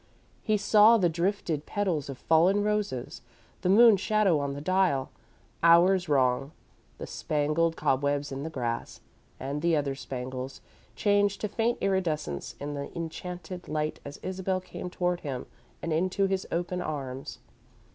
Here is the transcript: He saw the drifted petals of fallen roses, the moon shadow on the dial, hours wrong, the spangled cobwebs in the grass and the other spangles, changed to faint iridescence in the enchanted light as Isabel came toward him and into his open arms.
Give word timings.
He 0.41 0.57
saw 0.57 0.97
the 0.97 1.09
drifted 1.09 1.67
petals 1.67 2.09
of 2.09 2.17
fallen 2.17 2.63
roses, 2.63 3.21
the 3.61 3.69
moon 3.69 3.97
shadow 3.97 4.39
on 4.39 4.53
the 4.53 4.59
dial, 4.59 5.11
hours 5.61 6.09
wrong, 6.09 6.53
the 6.97 7.05
spangled 7.05 7.75
cobwebs 7.75 8.31
in 8.31 8.41
the 8.41 8.49
grass 8.49 9.01
and 9.39 9.61
the 9.61 9.75
other 9.75 9.93
spangles, 9.93 10.59
changed 10.95 11.39
to 11.41 11.47
faint 11.47 11.77
iridescence 11.81 12.55
in 12.59 12.73
the 12.73 12.91
enchanted 12.95 13.67
light 13.67 13.99
as 14.03 14.17
Isabel 14.23 14.59
came 14.59 14.89
toward 14.89 15.19
him 15.19 15.45
and 15.83 15.93
into 15.93 16.25
his 16.25 16.47
open 16.51 16.81
arms. 16.81 17.37